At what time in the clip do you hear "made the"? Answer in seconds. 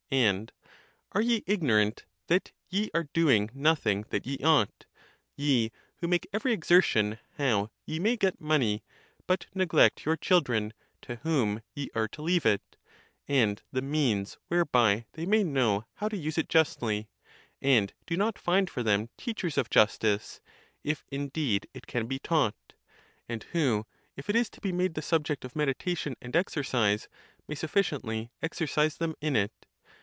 24.73-25.01